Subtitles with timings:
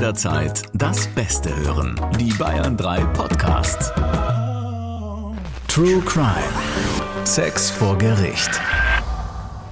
[0.00, 2.00] jederzeit das Beste hören.
[2.18, 3.92] Die Bayern 3 Podcasts.
[5.68, 6.38] True Crime.
[7.24, 8.50] Sex vor Gericht.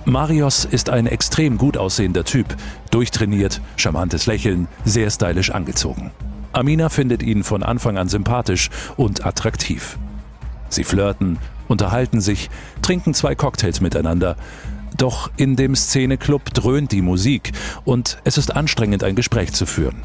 [0.04, 2.54] Marius ist ein extrem gut aussehender Typ.
[2.90, 6.10] Durchtrainiert, charmantes Lächeln, sehr stylisch angezogen.
[6.52, 8.68] Amina findet ihn von Anfang an sympathisch
[8.98, 9.96] und attraktiv.
[10.68, 11.38] Sie flirten,
[11.68, 12.50] unterhalten sich,
[12.82, 14.36] trinken zwei Cocktails miteinander.
[14.94, 17.52] Doch in dem Szeneclub dröhnt die Musik
[17.86, 20.02] und es ist anstrengend, ein Gespräch zu führen.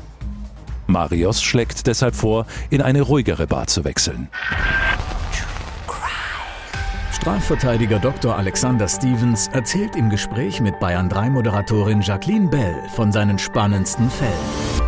[0.87, 4.29] Marius schlägt deshalb vor, in eine ruhigere Bar zu wechseln.
[7.23, 8.35] Strafverteidiger Dr.
[8.35, 14.82] Alexander Stevens erzählt im Gespräch mit Bayern 3 Moderatorin Jacqueline Bell von seinen spannendsten Fällen.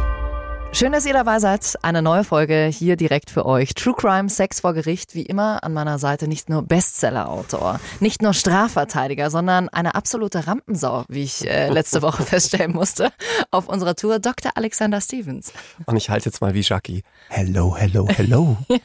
[0.76, 1.80] Schön, dass ihr dabei seid.
[1.84, 3.76] Eine neue Folge hier direkt für euch.
[3.76, 5.16] True Crime, Sex vor Gericht.
[5.16, 11.06] Wie immer an meiner Seite nicht nur Bestseller-Autor, nicht nur Strafverteidiger, sondern eine absolute Rampensau,
[11.08, 13.14] wie ich äh, letzte Woche feststellen musste,
[13.52, 14.52] auf unserer Tour Dr.
[14.56, 15.54] Alexander Stevens.
[15.86, 17.04] Und ich halte jetzt mal wie Jackie.
[17.30, 18.58] Hello, hello, hello.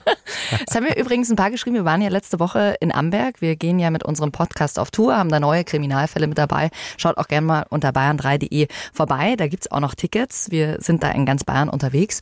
[0.69, 1.75] Es haben mir übrigens ein paar geschrieben.
[1.75, 3.41] Wir waren ja letzte Woche in Amberg.
[3.41, 6.71] Wir gehen ja mit unserem Podcast auf Tour, haben da neue Kriminalfälle mit dabei.
[6.99, 9.35] Schaut auch gerne mal unter bayern3.de vorbei.
[9.37, 10.51] Da gibt's auch noch Tickets.
[10.51, 12.21] Wir sind da in ganz Bayern unterwegs.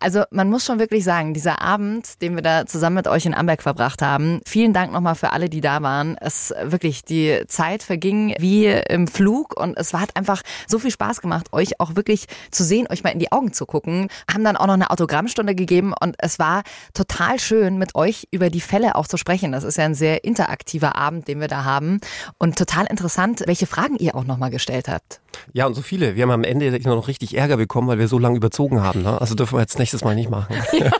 [0.00, 3.34] Also man muss schon wirklich sagen, dieser Abend, den wir da zusammen mit euch in
[3.34, 6.16] Amberg verbracht haben, vielen Dank nochmal für alle, die da waren.
[6.20, 11.20] Es wirklich, die Zeit verging wie im Flug und es hat einfach so viel Spaß
[11.20, 14.08] gemacht, euch auch wirklich zu sehen, euch mal in die Augen zu gucken.
[14.30, 18.50] Haben dann auch noch eine Autogrammstunde gegeben und es war total schön, mit euch über
[18.50, 19.52] die Fälle auch zu sprechen.
[19.52, 22.00] Das ist ja ein sehr interaktiver Abend, den wir da haben
[22.38, 25.20] und total interessant, welche Fragen ihr auch nochmal gestellt habt.
[25.52, 26.14] Ja, und so viele.
[26.14, 29.02] Wir haben am Ende noch richtig Ärger bekommen, weil wir so lange überzogen haben.
[29.02, 29.20] Ne?
[29.20, 30.56] Also dürfen wir jetzt nächstes Mal nicht machen.
[30.78, 30.90] Ja.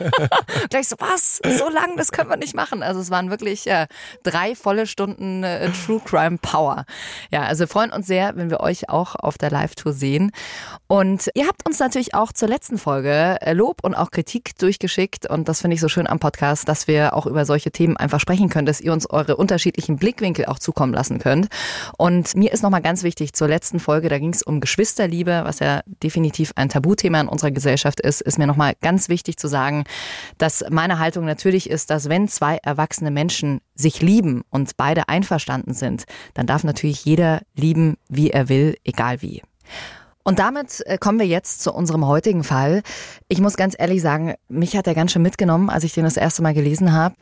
[0.69, 1.39] Gleich so, was?
[1.57, 2.83] So lang, das können wir nicht machen.
[2.83, 3.85] Also es waren wirklich ja,
[4.23, 6.85] drei volle Stunden äh, True Crime Power.
[7.31, 10.31] Ja, also wir freuen uns sehr, wenn wir euch auch auf der Live-Tour sehen.
[10.87, 15.29] Und ihr habt uns natürlich auch zur letzten Folge äh, Lob und auch Kritik durchgeschickt.
[15.29, 18.19] Und das finde ich so schön am Podcast, dass wir auch über solche Themen einfach
[18.19, 21.47] sprechen können, dass ihr uns eure unterschiedlichen Blickwinkel auch zukommen lassen könnt.
[21.97, 25.59] Und mir ist nochmal ganz wichtig, zur letzten Folge, da ging es um Geschwisterliebe, was
[25.59, 29.83] ja definitiv ein Tabuthema in unserer Gesellschaft ist, ist mir nochmal ganz wichtig zu sagen,
[30.37, 35.73] dass meine Haltung natürlich ist, dass wenn zwei erwachsene Menschen sich lieben und beide einverstanden
[35.73, 39.41] sind, dann darf natürlich jeder lieben, wie er will, egal wie.
[40.23, 42.83] Und damit äh, kommen wir jetzt zu unserem heutigen Fall.
[43.29, 46.17] Ich muss ganz ehrlich sagen, mich hat er ganz schön mitgenommen, als ich den das
[46.17, 47.15] erste Mal gelesen habe.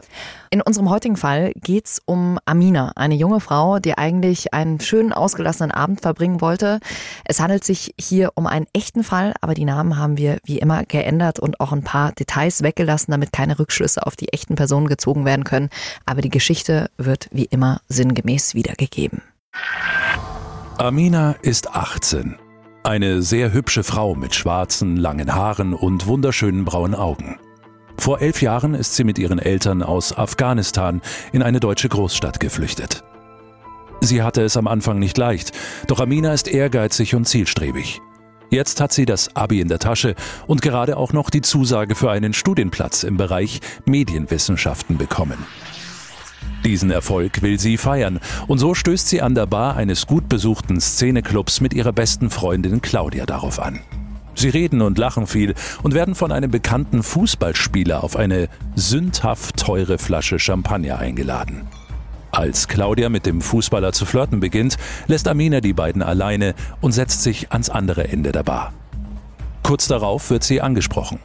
[0.49, 5.71] In unserem heutigen Fall geht's um Amina, eine junge Frau, die eigentlich einen schönen, ausgelassenen
[5.71, 6.79] Abend verbringen wollte.
[7.23, 10.83] Es handelt sich hier um einen echten Fall, aber die Namen haben wir wie immer
[10.83, 15.23] geändert und auch ein paar Details weggelassen, damit keine Rückschlüsse auf die echten Personen gezogen
[15.23, 15.69] werden können.
[16.05, 19.21] Aber die Geschichte wird wie immer sinngemäß wiedergegeben.
[20.77, 22.37] Amina ist 18.
[22.87, 27.37] Eine sehr hübsche Frau mit schwarzen, langen Haaren und wunderschönen braunen Augen.
[27.97, 31.01] Vor elf Jahren ist sie mit ihren Eltern aus Afghanistan
[31.33, 33.03] in eine deutsche Großstadt geflüchtet.
[33.99, 35.51] Sie hatte es am Anfang nicht leicht,
[35.87, 37.99] doch Amina ist ehrgeizig und zielstrebig.
[38.51, 40.15] Jetzt hat sie das Abi in der Tasche
[40.45, 45.45] und gerade auch noch die Zusage für einen Studienplatz im Bereich Medienwissenschaften bekommen.
[46.65, 50.81] Diesen Erfolg will sie feiern und so stößt sie an der Bar eines gut besuchten
[50.81, 53.79] Szeneclubs mit ihrer besten Freundin Claudia darauf an.
[54.35, 59.97] Sie reden und lachen viel und werden von einem bekannten Fußballspieler auf eine sündhaft teure
[59.97, 61.67] Flasche Champagner eingeladen.
[62.31, 67.23] Als Claudia mit dem Fußballer zu flirten beginnt, lässt Amina die beiden alleine und setzt
[67.23, 68.73] sich ans andere Ende der Bar.
[69.63, 71.19] Kurz darauf wird sie angesprochen.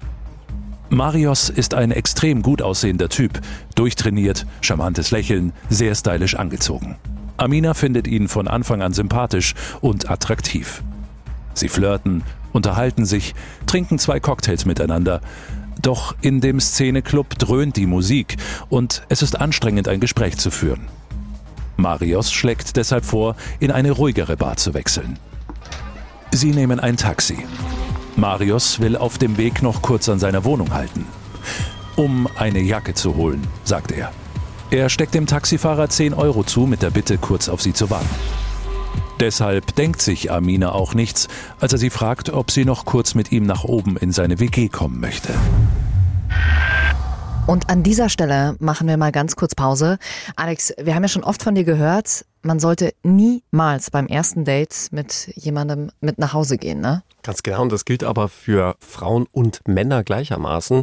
[0.92, 3.40] Marius ist ein extrem gut aussehender Typ,
[3.74, 6.96] durchtrainiert, charmantes Lächeln, sehr stylisch angezogen.
[7.38, 10.82] Amina findet ihn von Anfang an sympathisch und attraktiv.
[11.54, 15.22] Sie flirten, unterhalten sich, trinken zwei Cocktails miteinander.
[15.80, 18.36] Doch in dem Szeneclub dröhnt die Musik
[18.68, 20.88] und es ist anstrengend, ein Gespräch zu führen.
[21.78, 25.18] Marius schlägt deshalb vor, in eine ruhigere Bar zu wechseln.
[26.32, 27.38] Sie nehmen ein Taxi.
[28.16, 31.06] Marius will auf dem Weg noch kurz an seiner Wohnung halten.
[31.96, 34.12] Um eine Jacke zu holen, sagt er.
[34.70, 38.08] Er steckt dem Taxifahrer 10 Euro zu mit der Bitte, kurz auf sie zu warten.
[39.20, 41.28] Deshalb denkt sich Amina auch nichts,
[41.60, 44.68] als er sie fragt, ob sie noch kurz mit ihm nach oben in seine WG
[44.68, 45.32] kommen möchte.
[47.46, 49.98] Und an dieser Stelle machen wir mal ganz kurz Pause.
[50.36, 54.88] Alex, wir haben ja schon oft von dir gehört, man sollte niemals beim ersten Date
[54.90, 57.02] mit jemandem mit nach Hause gehen, ne?
[57.22, 60.82] Ganz genau, und das gilt aber für Frauen und Männer gleichermaßen.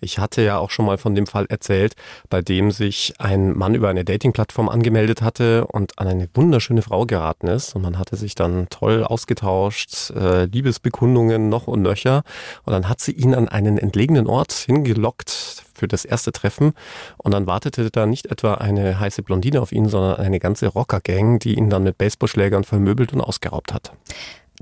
[0.00, 1.94] Ich hatte ja auch schon mal von dem Fall erzählt,
[2.30, 7.04] bei dem sich ein Mann über eine Dating-Plattform angemeldet hatte und an eine wunderschöne Frau
[7.04, 7.76] geraten ist.
[7.76, 12.22] Und man hatte sich dann toll ausgetauscht, äh, Liebesbekundungen noch und nöcher.
[12.64, 16.72] Und dann hat sie ihn an einen entlegenen Ort hingelockt für das erste Treffen.
[17.18, 21.40] Und dann wartete da nicht etwa eine heiße Blondine auf ihn, sondern eine ganze Rockergang,
[21.40, 23.92] die ihn dann mit Baseballschlägern vermöbelt und ausgeraubt hat.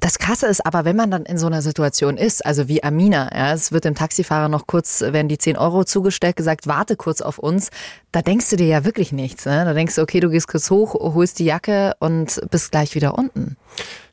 [0.00, 3.30] Das Krasse ist aber, wenn man dann in so einer Situation ist, also wie Amina,
[3.34, 7.20] ja, es wird dem Taxifahrer noch kurz, werden die 10 Euro zugestellt, gesagt, warte kurz
[7.20, 7.70] auf uns,
[8.10, 9.44] da denkst du dir ja wirklich nichts.
[9.44, 9.64] Ne?
[9.64, 13.16] Da denkst du, okay, du gehst kurz hoch, holst die Jacke und bist gleich wieder
[13.18, 13.56] unten.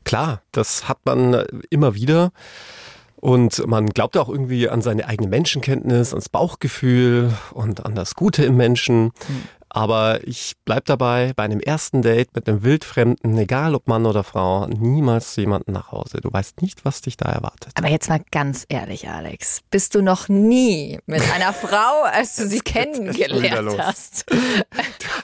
[0.04, 2.30] Klar, das hat man immer wieder.
[3.16, 8.44] Und man glaubt auch irgendwie an seine eigene Menschenkenntnis, ans Bauchgefühl und an das Gute
[8.44, 9.12] im Menschen.
[9.70, 14.24] Aber ich bleib dabei, bei einem ersten Date mit einem Wildfremden, egal ob Mann oder
[14.24, 16.20] Frau, niemals zu jemandem nach Hause.
[16.20, 17.72] Du weißt nicht, was dich da erwartet.
[17.76, 19.60] Aber jetzt mal ganz ehrlich, Alex.
[19.70, 24.26] Bist du noch nie mit einer Frau, als du sie kennengelernt hast,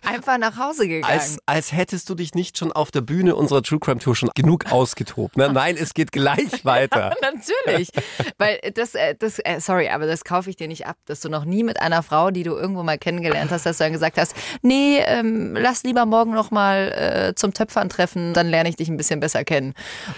[0.06, 1.12] einfach nach Hause gegangen?
[1.12, 4.30] Als, als hättest du dich nicht schon auf der Bühne unserer True Crime Tour schon
[4.34, 5.36] genug ausgetobt.
[5.36, 5.50] Ne?
[5.52, 7.14] Nein, es geht gleich weiter.
[7.22, 7.90] Natürlich.
[8.38, 11.28] Weil das, äh, das, äh, sorry, aber das kaufe ich dir nicht ab, dass du
[11.28, 14.18] noch nie mit einer Frau, die du irgendwo mal kennengelernt hast, dass du dann gesagt
[14.18, 16.92] hast, nee, ähm, lass lieber morgen noch mal
[17.30, 19.74] äh, zum Töpfern treffen, dann lerne ich dich ein bisschen besser kennen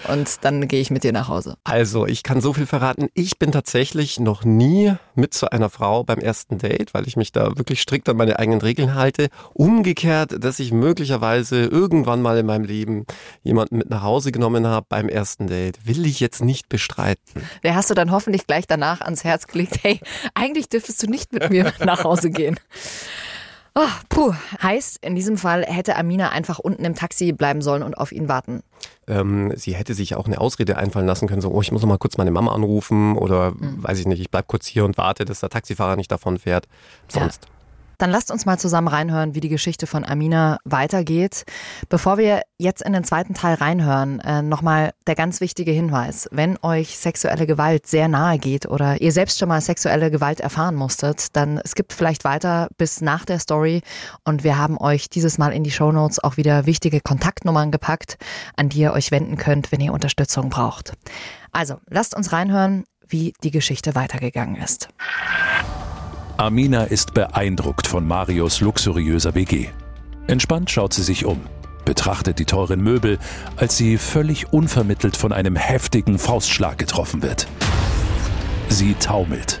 [0.07, 1.57] und dann gehe ich mit dir nach Hause.
[1.63, 3.09] Also, ich kann so viel verraten.
[3.13, 7.31] Ich bin tatsächlich noch nie mit zu einer Frau beim ersten Date, weil ich mich
[7.31, 9.29] da wirklich strikt an meine eigenen Regeln halte.
[9.79, 13.05] Umgekehrt, dass ich möglicherweise irgendwann mal in meinem Leben
[13.43, 17.43] jemanden mit nach Hause genommen habe beim ersten Date, will ich jetzt nicht bestreiten.
[17.63, 20.01] Der hast du dann hoffentlich gleich danach ans Herz gelegt, hey,
[20.33, 22.59] eigentlich dürftest du nicht mit mir nach Hause gehen.
[23.73, 24.33] Oh, puh.
[24.61, 28.27] Heißt, in diesem Fall hätte Amina einfach unten im Taxi bleiben sollen und auf ihn
[28.27, 28.63] warten.
[29.07, 31.87] Ähm, sie hätte sich auch eine Ausrede einfallen lassen können, so, oh, ich muss noch
[31.87, 33.81] mal kurz meine Mama anrufen oder mhm.
[33.81, 36.67] weiß ich nicht, ich bleib kurz hier und warte, dass der Taxifahrer nicht davon fährt.
[37.07, 37.45] Sonst.
[37.45, 37.58] Ja.
[37.99, 41.43] Dann lasst uns mal zusammen reinhören, wie die Geschichte von Amina weitergeht.
[41.89, 46.29] Bevor wir jetzt in den zweiten Teil reinhören, äh, nochmal der ganz wichtige Hinweis.
[46.31, 50.75] Wenn euch sexuelle Gewalt sehr nahe geht oder ihr selbst schon mal sexuelle Gewalt erfahren
[50.75, 53.81] musstet, dann skippt vielleicht weiter bis nach der Story
[54.23, 58.17] und wir haben euch dieses Mal in die Shownotes auch wieder wichtige Kontaktnummern gepackt,
[58.55, 60.93] an die ihr euch wenden könnt, wenn ihr Unterstützung braucht.
[61.51, 64.87] Also, lasst uns reinhören, wie die Geschichte weitergegangen ist.
[66.39, 69.67] Amina ist beeindruckt von Marios luxuriöser WG.
[70.27, 71.41] Entspannt schaut sie sich um,
[71.83, 73.19] betrachtet die teuren Möbel,
[73.57, 77.45] als sie völlig unvermittelt von einem heftigen Faustschlag getroffen wird.
[78.69, 79.59] Sie taumelt.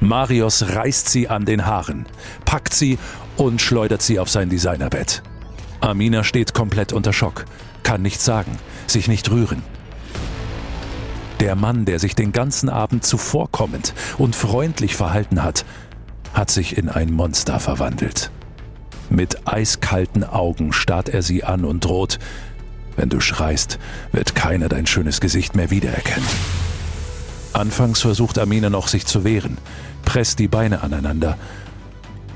[0.00, 2.06] Marios reißt sie an den Haaren,
[2.46, 2.98] packt sie
[3.36, 5.22] und schleudert sie auf sein Designerbett.
[5.82, 7.44] Amina steht komplett unter Schock,
[7.82, 8.56] kann nichts sagen,
[8.86, 9.62] sich nicht rühren.
[11.40, 15.66] Der Mann, der sich den ganzen Abend zuvorkommend und freundlich verhalten hat,
[16.34, 18.30] hat sich in ein Monster verwandelt.
[19.08, 22.18] Mit eiskalten Augen starrt er sie an und droht,
[22.96, 23.78] wenn du schreist,
[24.12, 26.28] wird keiner dein schönes Gesicht mehr wiedererkennen.
[27.52, 29.58] Anfangs versucht Amina noch sich zu wehren,
[30.04, 31.36] presst die Beine aneinander.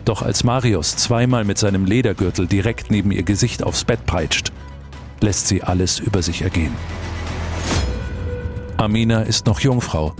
[0.05, 4.53] Doch als Marius zweimal mit seinem Ledergürtel direkt neben ihr Gesicht aufs Bett peitscht,
[5.21, 6.73] lässt sie alles über sich ergehen.
[8.77, 10.15] Amina ist noch Jungfrau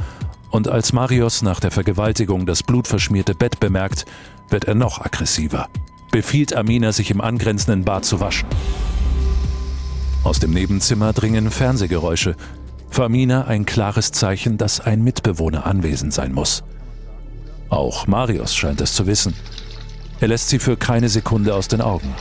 [0.51, 4.07] und als Marius nach der Vergewaltigung das blutverschmierte Bett bemerkt,
[4.49, 5.69] wird er noch aggressiver,
[6.11, 8.49] befiehlt Amina, sich im angrenzenden Bad zu waschen.
[10.25, 12.37] Aus dem Nebenzimmer dringen Fernsehgeräusche.
[12.91, 16.65] Für Amina ein klares Zeichen, dass ein Mitbewohner anwesend sein muss.
[17.69, 19.35] Auch Marius scheint es zu wissen.
[20.21, 22.15] Er lässt sie für keine Sekunde aus den Augen.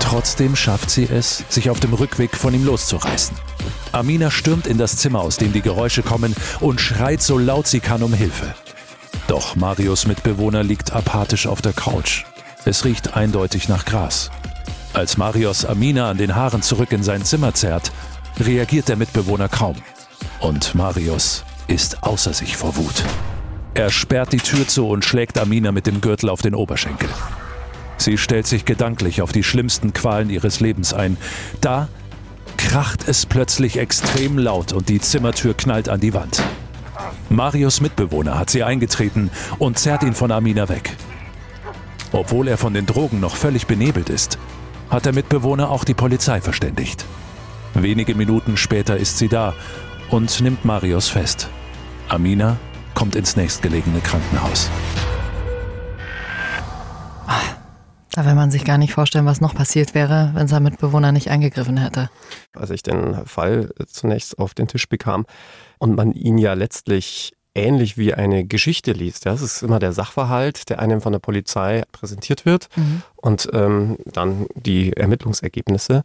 [0.00, 3.36] Trotzdem schafft sie es, sich auf dem Rückweg von ihm loszureißen.
[3.92, 7.78] Amina stürmt in das Zimmer, aus dem die Geräusche kommen, und schreit so laut sie
[7.78, 8.54] kann um Hilfe.
[9.28, 12.24] Doch Marius Mitbewohner liegt apathisch auf der Couch.
[12.64, 14.30] Es riecht eindeutig nach Gras.
[14.92, 17.92] Als Marius Amina an den Haaren zurück in sein Zimmer zerrt,
[18.40, 19.76] reagiert der Mitbewohner kaum.
[20.40, 23.04] Und Marius ist außer sich vor Wut.
[23.74, 27.08] Er sperrt die Tür zu und schlägt Amina mit dem Gürtel auf den Oberschenkel.
[28.00, 31.18] Sie stellt sich gedanklich auf die schlimmsten Qualen ihres Lebens ein.
[31.60, 31.88] Da
[32.56, 36.42] kracht es plötzlich extrem laut und die Zimmertür knallt an die Wand.
[37.28, 40.96] Marius Mitbewohner hat sie eingetreten und zerrt ihn von Amina weg.
[42.12, 44.38] Obwohl er von den Drogen noch völlig benebelt ist,
[44.88, 47.04] hat der Mitbewohner auch die Polizei verständigt.
[47.74, 49.54] Wenige Minuten später ist sie da
[50.08, 51.50] und nimmt Marius fest.
[52.08, 52.56] Amina
[52.94, 54.70] kommt ins nächstgelegene Krankenhaus.
[58.12, 61.30] Da will man sich gar nicht vorstellen, was noch passiert wäre, wenn sein Mitbewohner nicht
[61.30, 62.10] eingegriffen hätte.
[62.54, 65.26] Als ich den Fall zunächst auf den Tisch bekam
[65.78, 69.26] und man ihn ja letztlich ähnlich wie eine Geschichte liest.
[69.26, 73.02] Das ist immer der Sachverhalt, der einem von der Polizei präsentiert wird mhm.
[73.16, 76.02] und ähm, dann die Ermittlungsergebnisse.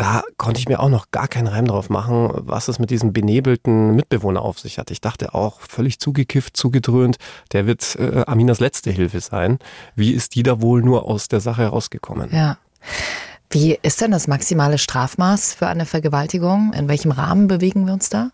[0.00, 3.12] Da konnte ich mir auch noch gar keinen Reim drauf machen, was es mit diesem
[3.12, 4.90] benebelten Mitbewohner auf sich hat.
[4.90, 7.18] Ich dachte auch, völlig zugekifft, zugedröhnt,
[7.52, 9.58] der wird äh, Aminas letzte Hilfe sein.
[9.96, 12.30] Wie ist die da wohl nur aus der Sache herausgekommen?
[12.32, 12.56] Ja.
[13.50, 16.72] Wie ist denn das maximale Strafmaß für eine Vergewaltigung?
[16.72, 18.30] In welchem Rahmen bewegen wir uns da?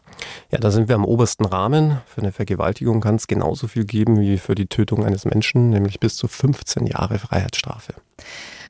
[0.53, 2.01] Ja, da sind wir am obersten Rahmen.
[2.07, 5.99] Für eine Vergewaltigung kann es genauso viel geben wie für die Tötung eines Menschen, nämlich
[5.99, 7.95] bis zu 15 Jahre Freiheitsstrafe.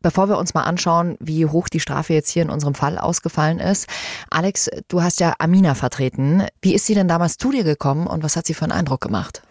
[0.07, 3.59] Bevor wir uns mal anschauen, wie hoch die Strafe jetzt hier in unserem Fall ausgefallen
[3.59, 3.89] ist.
[4.31, 6.45] Alex, du hast ja Amina vertreten.
[6.63, 9.01] Wie ist sie denn damals zu dir gekommen und was hat sie für einen Eindruck
[9.01, 9.43] gemacht?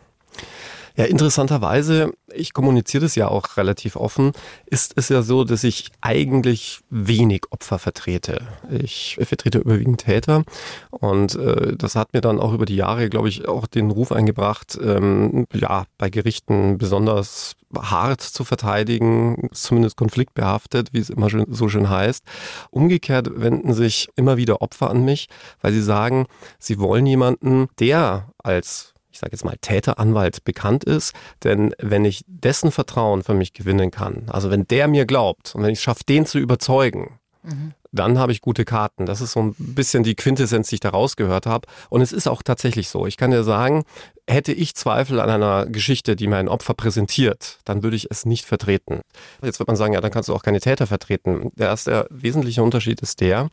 [0.97, 4.31] Ja, interessanterweise, ich kommuniziere das ja auch relativ offen,
[4.65, 8.47] ist es ja so, dass ich eigentlich wenig Opfer vertrete.
[8.69, 10.43] Ich vertrete überwiegend Täter
[10.91, 14.13] und äh, das hat mir dann auch über die Jahre, glaube ich, auch den Ruf
[14.13, 21.67] eingebracht, ähm, ja, bei Gerichten besonders hart zu verteidigen, zumindest konfliktbehaftet, wie es immer so
[21.67, 22.23] schön heißt.
[22.71, 25.27] Umgekehrt wenden sich immer wieder Opfer an mich,
[25.61, 26.25] weil sie sagen,
[26.57, 31.13] sie wollen jemanden, der als ich sage jetzt mal, Täteranwalt bekannt ist.
[31.43, 35.63] Denn wenn ich dessen Vertrauen für mich gewinnen kann, also wenn der mir glaubt und
[35.63, 39.05] wenn ich es schaffe, den zu überzeugen, mhm dann habe ich gute Karten.
[39.05, 41.67] Das ist so ein bisschen die Quintessenz, die ich da rausgehört habe.
[41.89, 43.07] Und es ist auch tatsächlich so.
[43.07, 43.85] Ich kann dir sagen,
[44.27, 48.45] hätte ich Zweifel an einer Geschichte, die mein Opfer präsentiert, dann würde ich es nicht
[48.45, 49.01] vertreten.
[49.43, 51.51] Jetzt wird man sagen, ja, dann kannst du auch keine Täter vertreten.
[51.55, 53.49] Der erste wesentliche Unterschied ist der,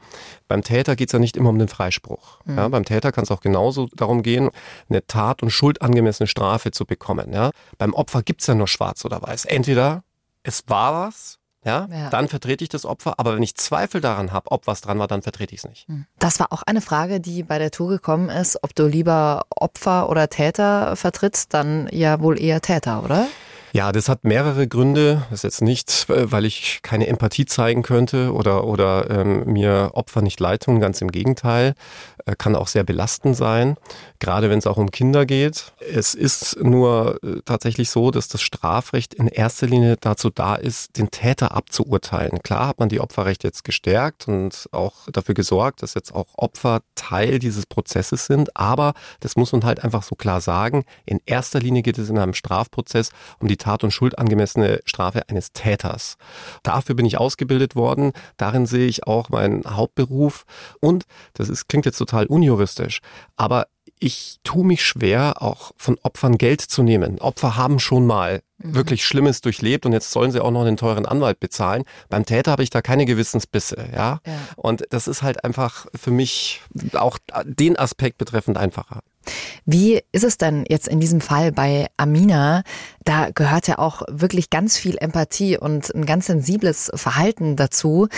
[0.48, 2.40] beim Täter geht es ja nicht immer um den Freispruch.
[2.44, 2.56] Mhm.
[2.56, 4.50] Ja, beim Täter kann es auch genauso darum gehen,
[4.88, 7.32] eine Tat- und schuldangemessene Strafe zu bekommen.
[7.32, 7.50] Ja?
[7.78, 9.44] Beim Opfer gibt es ja nur schwarz oder weiß.
[9.44, 10.04] Entweder
[10.42, 13.14] es war was ja, ja, dann vertrete ich das Opfer.
[13.18, 15.88] Aber wenn ich Zweifel daran habe, ob was dran war, dann vertrete ich es nicht.
[15.88, 16.06] Hm.
[16.18, 20.08] Das war auch eine Frage, die bei der Tour gekommen ist, ob du lieber Opfer
[20.08, 23.28] oder Täter vertrittst, dann ja wohl eher Täter, oder?
[23.74, 25.22] Ja, das hat mehrere Gründe.
[25.30, 29.92] Das ist jetzt nicht, äh, weil ich keine Empathie zeigen könnte oder, oder ähm, mir
[29.94, 31.74] Opfer nicht leid tun, ganz im Gegenteil.
[32.26, 33.76] Äh, kann auch sehr belastend sein,
[34.22, 35.72] gerade wenn es auch um Kinder geht.
[35.80, 40.96] Es ist nur äh, tatsächlich so, dass das Strafrecht in erster Linie dazu da ist,
[40.96, 42.40] den Täter abzuurteilen.
[42.44, 46.82] Klar hat man die Opferrechte jetzt gestärkt und auch dafür gesorgt, dass jetzt auch Opfer
[46.94, 50.84] Teil dieses Prozesses sind, aber das muss man halt einfach so klar sagen.
[51.04, 53.10] In erster Linie geht es in einem Strafprozess
[53.40, 56.16] um die Tat- und Schuldangemessene Strafe eines Täters.
[56.62, 58.12] Dafür bin ich ausgebildet worden.
[58.36, 60.44] Darin sehe ich auch meinen Hauptberuf.
[60.78, 63.00] Und das ist, klingt jetzt total unjuristisch,
[63.36, 63.66] aber
[64.02, 67.20] ich tue mich schwer, auch von Opfern Geld zu nehmen.
[67.20, 68.74] Opfer haben schon mal mhm.
[68.74, 71.84] wirklich Schlimmes durchlebt und jetzt sollen sie auch noch einen teuren Anwalt bezahlen.
[72.08, 74.20] Beim Täter habe ich da keine Gewissensbisse, ja?
[74.26, 74.32] ja.
[74.56, 76.62] Und das ist halt einfach für mich
[76.94, 79.02] auch den Aspekt betreffend einfacher.
[79.64, 82.62] Wie ist es denn jetzt in diesem Fall bei Amina?
[83.04, 88.08] Da gehört ja auch wirklich ganz viel Empathie und ein ganz sensibles Verhalten dazu.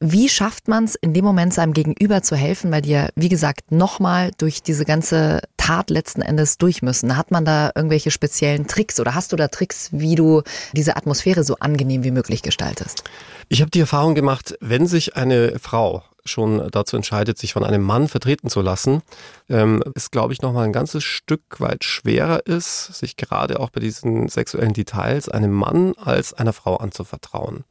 [0.00, 3.28] Wie schafft man es in dem Moment seinem Gegenüber zu helfen, weil die ja, wie
[3.28, 7.16] gesagt, nochmal durch diese ganze Tat letzten Endes durch müssen?
[7.16, 10.42] Hat man da irgendwelche speziellen Tricks oder hast du da Tricks, wie du
[10.72, 13.04] diese Atmosphäre so angenehm wie möglich gestaltest?
[13.48, 17.82] Ich habe die Erfahrung gemacht, wenn sich eine Frau schon dazu entscheidet, sich von einem
[17.82, 19.02] Mann vertreten zu lassen,
[19.48, 23.80] ähm, ist, glaube ich, nochmal ein ganzes Stück weit schwerer ist, sich gerade auch bei
[23.80, 27.64] diesen sexuellen Details einem Mann als einer Frau anzuvertrauen.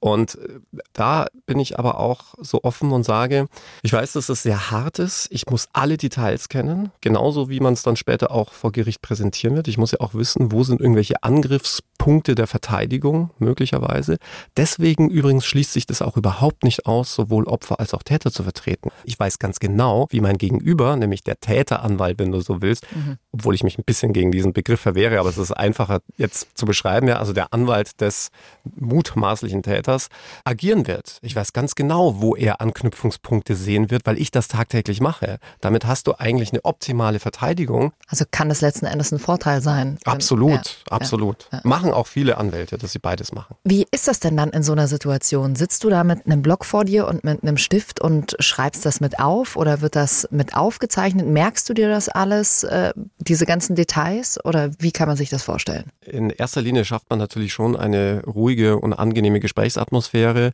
[0.00, 0.60] Und äh,
[0.92, 3.46] da bin ich aber auch so offen und sage,
[3.82, 5.28] ich weiß, dass es sehr hart ist.
[5.30, 9.54] Ich muss alle Details kennen, genauso wie man es dann später auch vor Gericht präsentieren
[9.56, 9.68] wird.
[9.68, 14.16] Ich muss ja auch wissen, wo sind irgendwelche Angriffspunkte der Verteidigung möglicherweise.
[14.56, 18.42] Deswegen übrigens schließt sich das auch überhaupt nicht aus, sowohl Opfer als auch Täter zu
[18.42, 18.90] vertreten.
[19.04, 23.18] Ich weiß ganz genau, wie mein Gegenüber, nämlich der Täteranwalt, wenn du so willst, mhm.
[23.32, 26.64] obwohl ich mich ein bisschen gegen diesen Begriff verwehre, aber es ist einfacher jetzt zu
[26.64, 28.30] beschreiben, ja, also der Anwalt des
[28.76, 30.08] mutmaßlichen Täters, Vaters
[30.44, 31.18] agieren wird.
[31.22, 35.38] Ich weiß ganz genau, wo er Anknüpfungspunkte sehen wird, weil ich das tagtäglich mache.
[35.60, 37.92] Damit hast du eigentlich eine optimale Verteidigung.
[38.08, 39.98] Also kann das letzten Endes ein Vorteil sein.
[40.04, 41.48] Absolut, ja, absolut.
[41.52, 41.68] Ja, ja.
[41.68, 43.56] Machen auch viele Anwälte, dass sie beides machen.
[43.64, 45.56] Wie ist das denn dann in so einer Situation?
[45.56, 49.00] Sitzt du da mit einem Block vor dir und mit einem Stift und schreibst das
[49.00, 51.26] mit auf oder wird das mit aufgezeichnet?
[51.26, 55.42] Merkst du dir das alles, äh, diese ganzen Details oder wie kann man sich das
[55.42, 55.84] vorstellen?
[56.02, 60.52] In erster Linie schafft man natürlich schon eine ruhige und angenehme Gesprächs Gesprächsatmosphäre.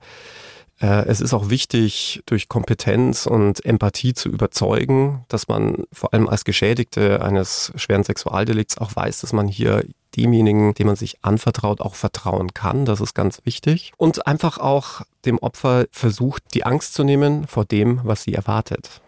[0.80, 6.28] Äh, es ist auch wichtig, durch Kompetenz und Empathie zu überzeugen, dass man vor allem
[6.28, 9.84] als Geschädigte eines schweren Sexualdelikts auch weiß, dass man hier
[10.16, 12.84] demjenigen, dem man sich anvertraut, auch vertrauen kann.
[12.84, 13.92] Das ist ganz wichtig.
[13.96, 19.02] Und einfach auch dem Opfer versucht, die Angst zu nehmen vor dem, was sie erwartet.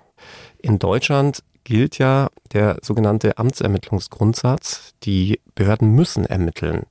[0.60, 4.94] In Deutschland gilt ja der sogenannte Amtsermittlungsgrundsatz.
[5.02, 6.86] Die Behörden müssen ermitteln.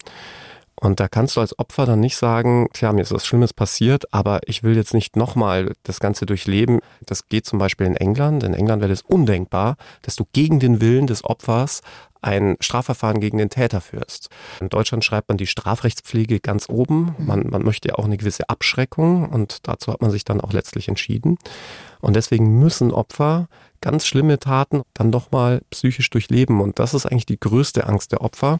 [0.79, 4.13] Und da kannst du als Opfer dann nicht sagen, tja, mir ist was Schlimmes passiert,
[4.13, 6.79] aber ich will jetzt nicht nochmal das Ganze durchleben.
[7.05, 8.43] Das geht zum Beispiel in England.
[8.43, 11.81] In England wäre es undenkbar, dass du gegen den Willen des Opfers
[12.21, 14.29] ein Strafverfahren gegen den Täter führst.
[14.59, 17.15] In Deutschland schreibt man die Strafrechtspflege ganz oben.
[17.19, 20.53] Man, man möchte ja auch eine gewisse Abschreckung und dazu hat man sich dann auch
[20.53, 21.37] letztlich entschieden.
[22.01, 23.47] Und deswegen müssen Opfer
[23.81, 26.61] ganz schlimme Taten dann doch mal psychisch durchleben.
[26.61, 28.59] Und das ist eigentlich die größte Angst der Opfer,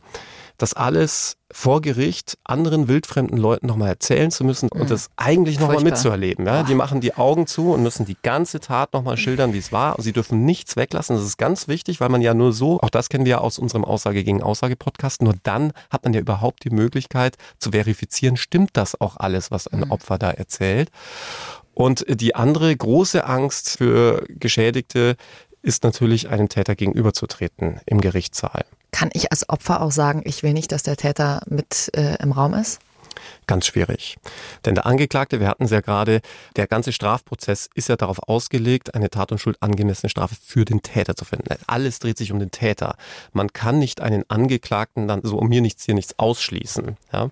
[0.58, 4.88] das alles vor Gericht anderen wildfremden Leuten nochmal erzählen zu müssen und mhm.
[4.88, 6.46] das eigentlich nochmal mitzuerleben.
[6.46, 6.64] Ja?
[6.64, 9.96] Die machen die Augen zu und müssen die ganze Tat nochmal schildern, wie es war.
[10.02, 11.16] Sie dürfen nichts weglassen.
[11.16, 13.60] Das ist ganz wichtig, weil man ja nur so, auch das kennen wir ja aus
[13.60, 18.36] unserem Aussage gegen Aussage Podcast, nur dann hat man ja überhaupt die Möglichkeit zu verifizieren,
[18.36, 19.92] stimmt das auch alles, was ein mhm.
[19.92, 20.90] Opfer da erzählt.
[21.74, 25.16] Und die andere große Angst für Geschädigte
[25.68, 28.66] ist natürlich, einem Täter gegenüberzutreten im Gerichtssaal.
[28.92, 32.32] Kann ich als Opfer auch sagen, ich will nicht, dass der Täter mit äh, im
[32.32, 32.80] Raum ist?
[33.48, 34.18] Ganz schwierig.
[34.66, 36.22] Denn der Angeklagte, wir hatten es ja gerade,
[36.56, 40.82] der ganze Strafprozess ist ja darauf ausgelegt, eine Tat und Schuld angemessene Strafe für den
[40.82, 41.50] Täter zu finden.
[41.68, 42.96] Alles dreht sich um den Täter.
[43.34, 46.98] Man kann nicht einen Angeklagten dann so um mir nichts hier nichts ausschließen.
[47.12, 47.30] Ja?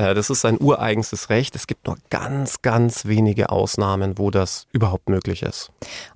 [0.00, 1.54] Äh, das ist ein ureigenstes Recht.
[1.54, 5.70] Es gibt nur ganz, ganz wenige Ausnahmen, wo das überhaupt möglich ist.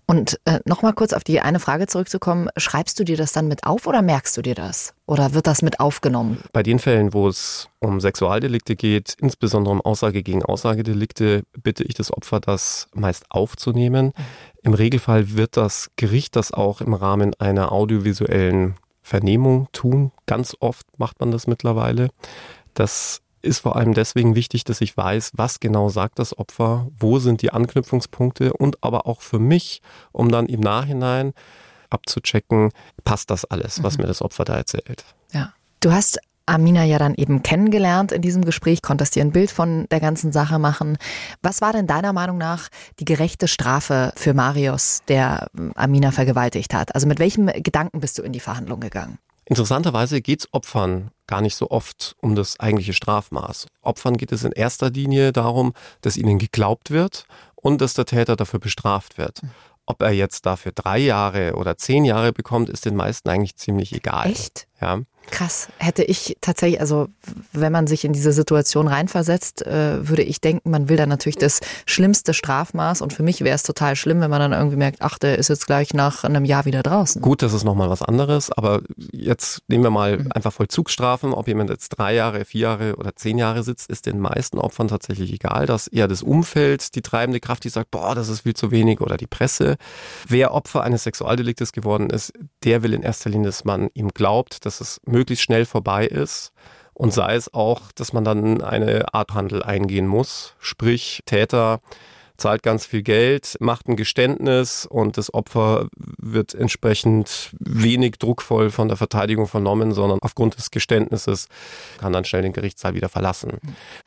[0.07, 2.49] Und äh, nochmal kurz auf die eine Frage zurückzukommen.
[2.57, 4.95] Schreibst du dir das dann mit auf oder merkst du dir das?
[5.07, 6.43] Oder wird das mit aufgenommen?
[6.53, 11.95] Bei den Fällen, wo es um Sexualdelikte geht, insbesondere um Aussage gegen Aussagedelikte, bitte ich
[11.95, 14.13] das Opfer, das meist aufzunehmen.
[14.63, 20.13] Im Regelfall wird das Gericht das auch im Rahmen einer audiovisuellen Vernehmung tun.
[20.25, 22.09] Ganz oft macht man das mittlerweile.
[22.73, 27.19] Das ist vor allem deswegen wichtig, dass ich weiß, was genau sagt das Opfer, wo
[27.19, 29.83] sind die Anknüpfungspunkte und aber auch für mich,
[30.13, 31.33] um dann im Nachhinein
[31.91, 32.71] abzuchecken,
[33.05, 34.03] passt das alles, was mhm.
[34.03, 35.05] mir das Opfer da erzählt.
[35.33, 35.53] Ja.
[35.81, 39.87] Du hast Amina ja dann eben kennengelernt in diesem Gespräch, konntest dir ein Bild von
[39.91, 40.99] der ganzen Sache machen.
[41.43, 42.69] Was war denn deiner Meinung nach
[43.01, 46.95] die gerechte Strafe für Marius, der Amina vergewaltigt hat?
[46.95, 49.19] Also mit welchem Gedanken bist du in die Verhandlung gegangen?
[49.47, 53.67] Interessanterweise geht es Opfern gar nicht so oft um das eigentliche Strafmaß.
[53.83, 58.37] Opfern geht es in erster Linie darum, dass ihnen geglaubt wird und dass der Täter
[58.37, 59.41] dafür bestraft wird.
[59.87, 63.95] Ob er jetzt dafür drei Jahre oder zehn Jahre bekommt, ist den meisten eigentlich ziemlich
[63.95, 64.31] egal.
[64.31, 64.67] Echt?
[64.81, 65.01] Ja.
[65.31, 65.69] Krass.
[65.79, 67.09] Hätte ich tatsächlich, also
[67.53, 71.37] wenn man sich in diese Situation reinversetzt, äh, würde ich denken, man will dann natürlich
[71.37, 73.01] das schlimmste Strafmaß.
[73.01, 75.49] Und für mich wäre es total schlimm, wenn man dann irgendwie merkt, ach, der ist
[75.49, 77.23] jetzt gleich nach einem Jahr wieder draußen.
[77.23, 78.53] Gut, das ist nochmal was anderes.
[78.53, 78.83] Aber
[79.13, 80.33] jetzt nehmen wir mal mhm.
[80.33, 81.33] einfach Vollzugsstrafen.
[81.33, 84.89] Ob jemand jetzt drei Jahre, vier Jahre oder zehn Jahre sitzt, ist den meisten Opfern
[84.89, 85.67] tatsächlich egal.
[85.67, 89.01] Dass eher das Umfeld die treibende Kraft, die sagt, boah, das ist viel zu wenig
[89.01, 89.77] oder die Presse.
[90.29, 92.33] Wer Opfer eines Sexualdeliktes geworden ist,
[92.63, 96.53] der will in erster Linie, dass man ihm glaubt, dass es möglichst schnell vorbei ist.
[96.93, 100.55] Und sei es auch, dass man dann eine Art Handel eingehen muss.
[100.61, 101.81] Sprich, Täter
[102.37, 108.89] zahlt ganz viel Geld, macht ein Geständnis und das Opfer wird entsprechend wenig druckvoll von
[108.89, 111.49] der Verteidigung vernommen, sondern aufgrund des Geständnisses
[111.99, 113.59] kann dann schnell den Gerichtssaal wieder verlassen.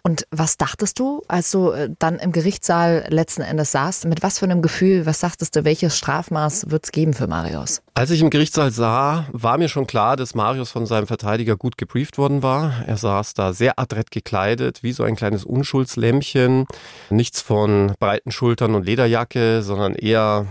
[0.03, 4.05] Und was dachtest du, als du äh, dann im Gerichtssaal letzten Endes saßt?
[4.05, 7.81] Mit was für einem Gefühl, was sagtest du, welches Strafmaß wird es geben für Marius?
[7.93, 11.77] Als ich im Gerichtssaal sah, war mir schon klar, dass Marius von seinem Verteidiger gut
[11.77, 12.83] gebrieft worden war.
[12.85, 16.65] Er saß da sehr adrett gekleidet, wie so ein kleines Unschuldslämmchen.
[17.09, 20.47] Nichts von breiten breiten Schultern und Lederjacke, sondern eher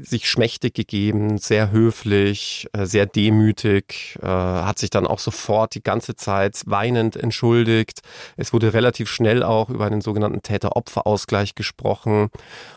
[0.00, 5.82] sich schmächtig gegeben, sehr höflich, äh, sehr demütig, äh, hat sich dann auch sofort die
[5.82, 8.00] ganze Zeit weinend entschuldigt.
[8.38, 12.30] Es wurde relativ schnell auch über einen sogenannten Täter-Opfer-Ausgleich gesprochen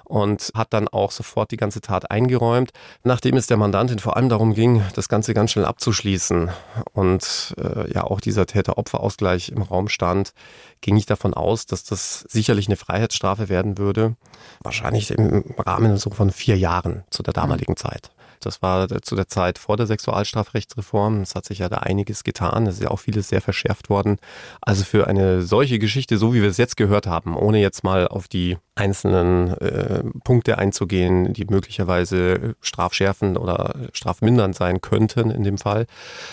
[0.03, 2.71] und hat dann auch sofort die ganze Tat eingeräumt,
[3.03, 6.49] nachdem es der Mandantin vor allem darum ging, das Ganze ganz schnell abzuschließen
[6.91, 10.33] und äh, ja auch dieser Täter-Opfer-Ausgleich im Raum stand,
[10.81, 14.15] ging ich davon aus, dass das sicherlich eine Freiheitsstrafe werden würde.
[14.61, 17.77] Wahrscheinlich im Rahmen so von vier Jahren zu der damaligen mhm.
[17.77, 18.11] Zeit.
[18.45, 21.21] Das war zu der Zeit vor der Sexualstrafrechtsreform.
[21.21, 22.67] Es hat sich ja da einiges getan.
[22.67, 24.17] Es ist ja auch vieles sehr verschärft worden.
[24.61, 28.07] Also für eine solche Geschichte, so wie wir es jetzt gehört haben, ohne jetzt mal
[28.07, 35.57] auf die einzelnen äh, Punkte einzugehen, die möglicherweise strafschärfend oder strafmindernd sein könnten in dem
[35.57, 35.87] Fall,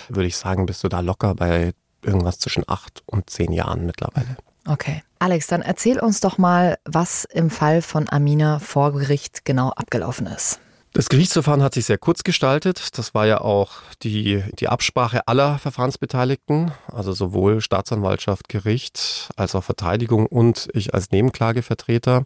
[0.08, 4.36] würde ich sagen, bist du da locker bei irgendwas zwischen acht und zehn Jahren mittlerweile.
[4.66, 5.02] Okay.
[5.22, 10.26] Alex, dann erzähl uns doch mal, was im Fall von Amina vor Gericht genau abgelaufen
[10.26, 10.58] ist.
[10.94, 12.98] Das Gerichtsverfahren hat sich sehr kurz gestaltet.
[12.98, 13.70] Das war ja auch
[14.02, 21.12] die, die Absprache aller Verfahrensbeteiligten, also sowohl Staatsanwaltschaft, Gericht als auch Verteidigung und ich als
[21.12, 22.24] Nebenklagevertreter,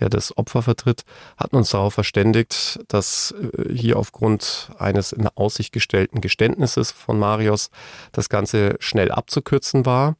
[0.00, 1.04] der das Opfer vertritt,
[1.36, 7.70] hatten uns darauf verständigt, dass äh, hier aufgrund eines in Aussicht gestellten Geständnisses von Marius
[8.10, 10.16] das Ganze schnell abzukürzen war,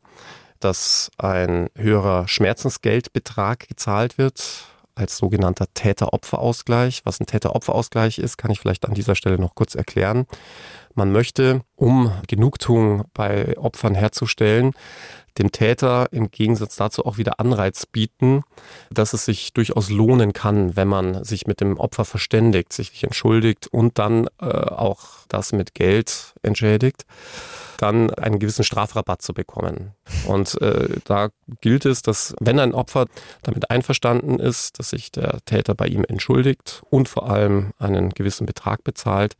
[0.64, 7.03] dass ein höherer Schmerzensgeldbetrag gezahlt wird als sogenannter Täter-Opfer-Ausgleich.
[7.05, 10.27] Was ein Täter-Opfer-Ausgleich ist, kann ich vielleicht an dieser Stelle noch kurz erklären.
[10.94, 14.72] Man möchte, um Genugtuung bei Opfern herzustellen,
[15.38, 18.42] dem Täter im Gegensatz dazu auch wieder Anreiz bieten,
[18.90, 23.66] dass es sich durchaus lohnen kann, wenn man sich mit dem Opfer verständigt, sich entschuldigt
[23.66, 27.07] und dann äh, auch das mit Geld entschädigt
[27.83, 29.92] dann einen gewissen Strafrabatt zu bekommen.
[30.29, 33.07] Und äh, da gilt es, dass wenn ein Opfer
[33.42, 38.47] damit einverstanden ist, dass sich der Täter bei ihm entschuldigt und vor allem einen gewissen
[38.47, 39.37] Betrag bezahlt,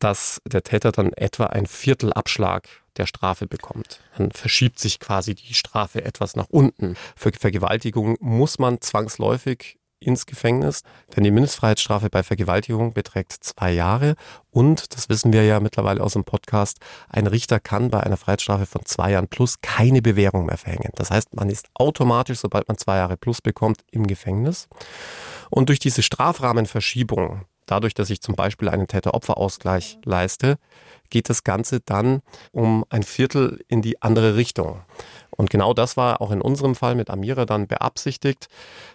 [0.00, 4.00] dass der Täter dann etwa ein Viertel Abschlag der Strafe bekommt.
[4.16, 6.96] Dann verschiebt sich quasi die Strafe etwas nach unten.
[7.16, 10.82] Für Vergewaltigung muss man zwangsläufig ins Gefängnis,
[11.14, 14.14] denn die Mindestfreiheitsstrafe bei Vergewaltigung beträgt zwei Jahre
[14.50, 16.78] und, das wissen wir ja mittlerweile aus dem Podcast,
[17.08, 20.92] ein Richter kann bei einer Freiheitsstrafe von zwei Jahren plus keine Bewährung mehr verhängen.
[20.96, 24.68] Das heißt, man ist automatisch, sobald man zwei Jahre plus bekommt, im Gefängnis.
[25.50, 30.58] Und durch diese Strafrahmenverschiebung, dadurch, dass ich zum Beispiel einen Täter-Opfer-Ausgleich leiste,
[31.10, 34.82] geht das Ganze dann um ein Viertel in die andere Richtung.
[35.30, 38.48] Und genau das war auch in unserem Fall mit Amira dann beabsichtigt,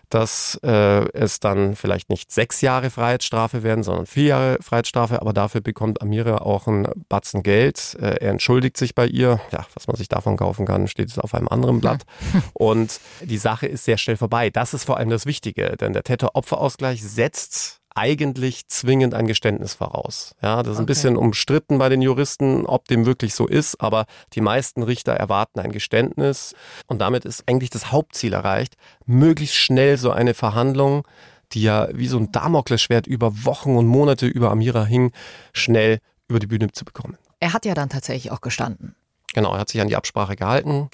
[0.10, 5.22] dass äh, es dann vielleicht nicht sechs Jahre Freiheitsstrafe werden, sondern vier Jahre Freiheitsstrafe.
[5.22, 7.96] Aber dafür bekommt Amira auch einen Batzen Geld.
[8.02, 9.40] Äh, er entschuldigt sich bei ihr.
[9.52, 12.04] Ja, was man sich davon kaufen kann, steht es auf einem anderen Blatt.
[12.54, 14.50] Und die Sache ist sehr schnell vorbei.
[14.50, 20.36] Das ist vor allem das Wichtige, denn der Täter-Opfer-Ausgleich setzt eigentlich zwingend ein Geständnis voraus.
[20.42, 20.84] Ja, das ist okay.
[20.84, 25.14] ein bisschen umstritten bei den Juristen, ob dem wirklich so ist, aber die meisten Richter
[25.14, 26.56] erwarten ein Geständnis
[26.88, 28.76] und damit ist eigentlich das Hauptziel erreicht,
[29.06, 31.08] möglichst schnell so eine Verhandlung,
[31.54, 35.12] die ja wie so ein Damoklesschwert über Wochen und Monate über Amira hing,
[35.54, 37.18] schnell über die Bühne zu bekommen.
[37.40, 38.96] Er hat ja dann tatsächlich auch gestanden.
[39.34, 40.90] Genau, er hat sich an die Absprache gehalten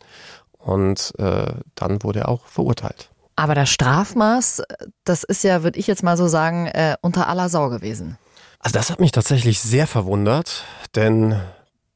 [0.57, 3.09] und äh, dann wurde er auch verurteilt.
[3.37, 4.63] Aber das Strafmaß,
[5.03, 8.17] das ist ja, würde ich jetzt mal so sagen, äh, unter aller Sau gewesen.
[8.59, 11.39] Also das hat mich tatsächlich sehr verwundert, denn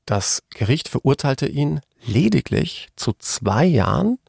[0.05, 4.19] das Gericht verurteilte ihn lediglich zu zwei Jahren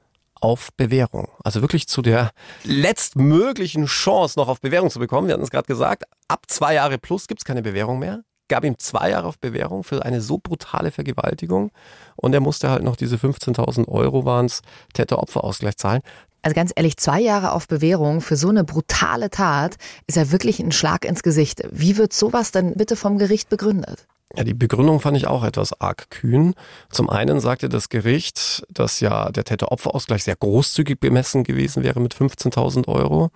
[0.40, 1.28] auf Bewährung.
[1.44, 2.30] Also wirklich zu der
[2.64, 5.28] letztmöglichen Chance, noch auf Bewährung zu bekommen.
[5.28, 8.22] Wir hatten es gerade gesagt, ab zwei Jahre plus gibt es keine Bewährung mehr.
[8.48, 11.70] Gab ihm zwei Jahre auf Bewährung für eine so brutale Vergewaltigung
[12.16, 14.62] und er musste halt noch diese 15.000 Euro waren es
[14.94, 16.02] Täter-Opfer-Ausgleich zahlen.
[16.42, 19.76] Also ganz ehrlich, zwei Jahre auf Bewährung für so eine brutale Tat
[20.08, 21.62] ist ja wirklich ein Schlag ins Gesicht.
[21.70, 24.08] Wie wird sowas denn bitte vom Gericht begründet?
[24.34, 26.54] Ja, die Begründung fand ich auch etwas arg kühn.
[26.90, 32.14] Zum einen sagte das Gericht, dass ja der Täter-Opfer-Ausgleich sehr großzügig bemessen gewesen wäre mit
[32.14, 33.30] 15.000 Euro.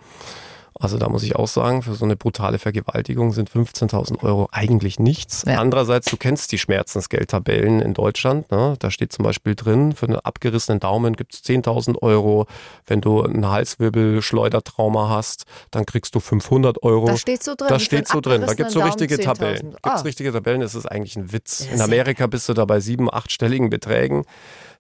[0.80, 4.98] Also da muss ich auch sagen, für so eine brutale Vergewaltigung sind 15.000 Euro eigentlich
[4.98, 5.44] nichts.
[5.46, 5.60] Ja.
[5.60, 8.50] Andererseits, du kennst die Schmerzensgeldtabellen in Deutschland.
[8.50, 8.76] Ne?
[8.78, 12.46] Da steht zum Beispiel drin, für einen abgerissenen Daumen gibt's 10.000 Euro.
[12.86, 17.06] Wenn du ein Halswirbel-Schleudertrauma hast, dann kriegst du 500 Euro.
[17.06, 17.68] Das steht so drin.
[17.68, 18.42] Das steht so drin.
[18.46, 19.70] Da gibt's so richtige Tabellen.
[19.70, 20.00] Gibt's ah.
[20.00, 21.66] richtige Tabellen, das ist eigentlich ein Witz.
[21.72, 24.24] In Amerika bist du da bei sieben, achtstelligen Beträgen.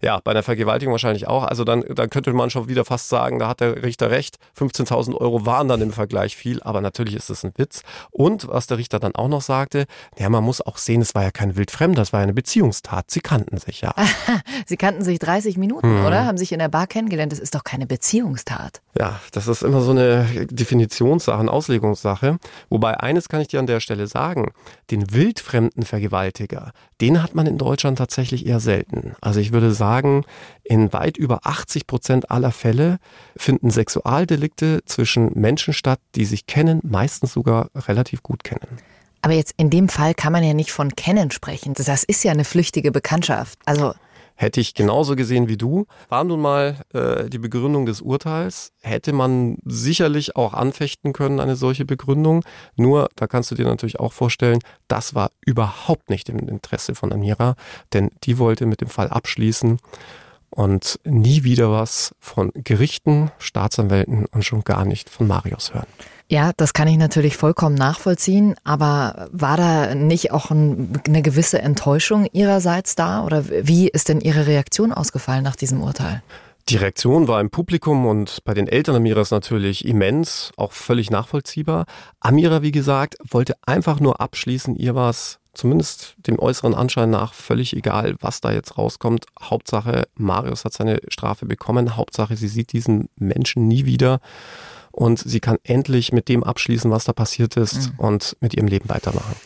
[0.02, 1.44] Ja, bei einer Vergewaltigung wahrscheinlich auch.
[1.44, 4.36] Also dann, dann könnte man schon wieder fast sagen, da hat der Richter recht.
[4.58, 7.82] 15.000 Euro waren dann im Vergleich viel, aber natürlich ist es ein Witz.
[8.10, 9.86] Und was der Richter dann auch noch sagte,
[10.18, 13.10] ja, man muss auch sehen, es war ja kein Wildfremder, es war ja eine Beziehungstat.
[13.10, 13.94] Sie kannten sich ja.
[14.66, 16.06] Sie kannten sich 30 Minuten, hm.
[16.06, 16.26] oder?
[16.26, 17.32] Haben sich in der Bar kennengelernt.
[17.32, 18.80] Das ist doch keine Beziehungstat.
[18.98, 22.38] Ja, das ist immer so eine Definitionssache, eine Auslegungssache.
[22.70, 24.52] Wobei eines kann ich dir an der Stelle sagen,
[24.90, 29.14] den wildfremden Vergewaltiger, den hat man in Deutschland tatsächlich eher selten.
[29.20, 29.85] Also ich würde sagen,
[30.62, 32.98] in weit über 80 Prozent aller Fälle
[33.36, 38.78] finden Sexualdelikte zwischen Menschen statt, die sich kennen, meistens sogar relativ gut kennen.
[39.22, 41.74] Aber jetzt in dem Fall kann man ja nicht von kennen sprechen.
[41.74, 43.58] Das ist ja eine flüchtige Bekanntschaft.
[43.64, 43.94] Also
[44.36, 45.86] Hätte ich genauso gesehen wie du.
[46.08, 48.72] War nun mal äh, die Begründung des Urteils.
[48.82, 52.44] Hätte man sicherlich auch anfechten können, eine solche Begründung.
[52.76, 57.12] Nur, da kannst du dir natürlich auch vorstellen, das war überhaupt nicht im Interesse von
[57.12, 57.56] Amira,
[57.92, 59.78] denn die wollte mit dem Fall abschließen
[60.50, 65.86] und nie wieder was von Gerichten, Staatsanwälten und schon gar nicht von Marius hören.
[66.28, 71.62] Ja, das kann ich natürlich vollkommen nachvollziehen, aber war da nicht auch ein, eine gewisse
[71.62, 76.22] Enttäuschung Ihrerseits da oder wie ist denn Ihre Reaktion ausgefallen nach diesem Urteil?
[76.68, 81.86] Die Reaktion war im Publikum und bei den Eltern Amiras natürlich immens, auch völlig nachvollziehbar.
[82.18, 84.74] Amira, wie gesagt, wollte einfach nur abschließen.
[84.74, 89.26] Ihr war es zumindest dem äußeren Anschein nach völlig egal, was da jetzt rauskommt.
[89.40, 91.96] Hauptsache, Marius hat seine Strafe bekommen.
[91.96, 94.18] Hauptsache, sie sieht diesen Menschen nie wieder
[94.96, 97.98] und sie kann endlich mit dem abschließen, was da passiert ist mhm.
[97.98, 99.36] und mit ihrem Leben weitermachen.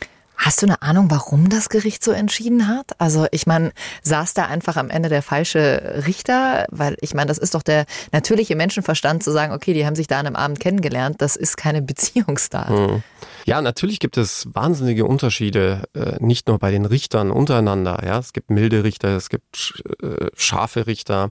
[0.40, 2.98] Hast du eine Ahnung, warum das Gericht so entschieden hat?
[2.98, 6.64] Also ich meine, saß da einfach am Ende der falsche Richter?
[6.70, 10.06] Weil ich meine, das ist doch der natürliche Menschenverstand zu sagen, okay, die haben sich
[10.06, 12.70] da an einem Abend kennengelernt, das ist keine Beziehungstat.
[12.70, 13.02] Hm.
[13.44, 18.02] Ja, natürlich gibt es wahnsinnige Unterschiede, äh, nicht nur bei den Richtern untereinander.
[18.02, 21.28] Ja, es gibt milde Richter, es gibt äh, scharfe Richter.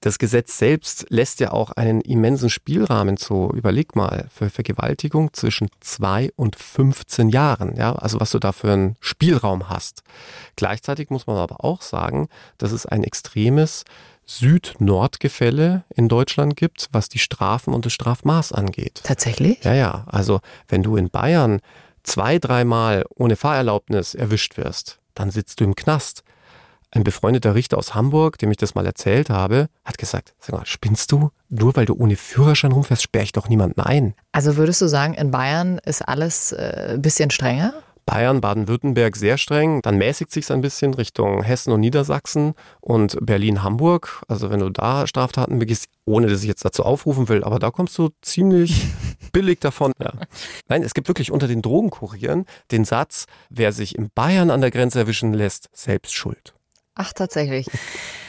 [0.00, 3.50] Das Gesetz selbst lässt ja auch einen immensen Spielrahmen zu.
[3.54, 7.76] Überleg mal, für Vergewaltigung zwischen zwei und 15 Jahren.
[7.76, 10.02] Ja, also was du da für einen Spielraum hast.
[10.56, 13.84] Gleichzeitig muss man aber auch sagen, dass es ein extremes
[14.26, 19.00] Süd-Nord-Gefälle in Deutschland gibt, was die Strafen und das Strafmaß angeht.
[19.02, 19.64] Tatsächlich?
[19.64, 20.04] Ja, ja.
[20.06, 21.60] Also wenn du in Bayern
[22.02, 26.22] zwei, dreimal ohne Fahrerlaubnis erwischt wirst, dann sitzt du im Knast.
[26.90, 30.64] Ein befreundeter Richter aus Hamburg, dem ich das mal erzählt habe, hat gesagt, sag mal,
[30.64, 31.30] spinnst du?
[31.50, 34.14] Nur weil du ohne Führerschein rumfährst, sperre ich doch niemanden ein.
[34.32, 37.74] Also würdest du sagen, in Bayern ist alles äh, ein bisschen strenger?
[38.08, 39.82] Bayern, Baden-Württemberg sehr streng.
[39.82, 44.22] Dann mäßigt sich ein bisschen Richtung Hessen und Niedersachsen und Berlin-Hamburg.
[44.28, 47.70] Also wenn du da Straftaten begehst, ohne dass ich jetzt dazu aufrufen will, aber da
[47.70, 48.86] kommst du ziemlich
[49.32, 49.92] billig davon.
[50.02, 50.14] Ja.
[50.68, 54.70] Nein, es gibt wirklich unter den Drogenkurieren den Satz, wer sich in Bayern an der
[54.70, 56.54] Grenze erwischen lässt, selbst schuld.
[57.00, 57.66] Ach, tatsächlich.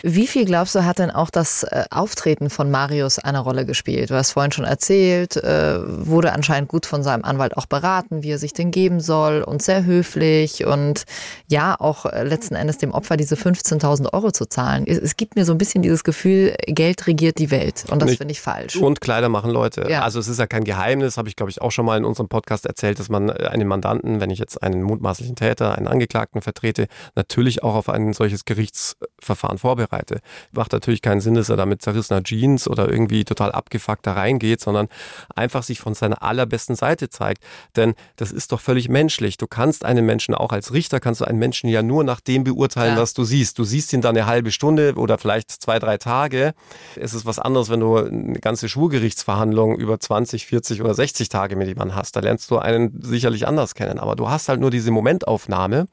[0.04, 4.12] Wie viel glaubst du, hat denn auch das äh, Auftreten von Marius eine Rolle gespielt?
[4.12, 8.32] Du hast vorhin schon erzählt, äh, wurde anscheinend gut von seinem Anwalt auch beraten, wie
[8.32, 11.06] er sich denn geben soll und sehr höflich und
[11.48, 14.86] ja, auch äh, letzten Endes dem Opfer diese 15.000 Euro zu zahlen.
[14.86, 18.32] Es, gibt mir so ein bisschen dieses Gefühl, Geld regiert die Welt und das finde
[18.34, 18.76] ich falsch.
[18.76, 19.88] Und Kleider machen Leute.
[19.90, 20.04] Ja.
[20.04, 22.30] Also es ist ja kein Geheimnis, habe ich glaube ich auch schon mal in unserem
[22.30, 26.88] Podcast erzählt, dass man einen Mandanten, wenn ich jetzt einen mutmaßlichen Täter, einen Angeklagten vertrete,
[27.16, 30.20] natürlich auch auf ein solches Gericht Gerichtsverfahren vorbereite.
[30.52, 34.14] Macht natürlich keinen Sinn, dass er da mit zerrissener Jeans oder irgendwie total abgefuckt da
[34.14, 34.90] reingeht, sondern
[35.34, 37.42] einfach sich von seiner allerbesten Seite zeigt.
[37.78, 39.38] Denn das ist doch völlig menschlich.
[39.38, 42.44] Du kannst einen Menschen auch als Richter, kannst du einen Menschen ja nur nach dem
[42.44, 43.02] beurteilen, ja.
[43.02, 43.58] was du siehst.
[43.60, 46.54] Du siehst ihn dann eine halbe Stunde oder vielleicht zwei, drei Tage.
[46.98, 51.56] Es ist was anderes, wenn du eine ganze Schwurgerichtsverhandlung über 20, 40 oder 60 Tage
[51.56, 52.16] mit jemandem hast.
[52.16, 54.00] Da lernst du einen sicherlich anders kennen.
[54.00, 55.88] Aber du hast halt nur diese Momentaufnahme.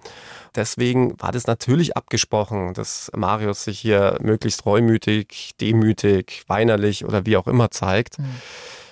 [0.57, 7.37] Deswegen war das natürlich abgesprochen, dass Marius sich hier möglichst reumütig, demütig, weinerlich oder wie
[7.37, 8.19] auch immer zeigt.
[8.19, 8.25] Mhm.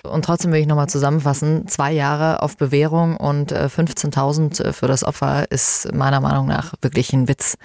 [0.03, 5.03] Und trotzdem will ich nochmal zusammenfassen, zwei Jahre auf Bewährung und 15.000 äh, für das
[5.03, 7.57] Opfer ist meiner Meinung nach wirklich ein Witz.